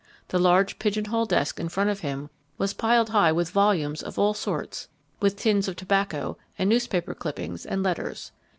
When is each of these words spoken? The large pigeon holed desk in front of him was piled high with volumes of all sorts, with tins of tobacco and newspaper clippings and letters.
The 0.29 0.39
large 0.39 0.79
pigeon 0.79 1.05
holed 1.05 1.29
desk 1.29 1.59
in 1.59 1.69
front 1.69 1.91
of 1.91 1.99
him 1.99 2.31
was 2.57 2.73
piled 2.73 3.09
high 3.09 3.31
with 3.31 3.51
volumes 3.51 4.01
of 4.01 4.17
all 4.17 4.33
sorts, 4.33 4.87
with 5.19 5.35
tins 5.35 5.67
of 5.67 5.75
tobacco 5.75 6.37
and 6.57 6.67
newspaper 6.67 7.13
clippings 7.13 7.67
and 7.67 7.83
letters. 7.83 8.31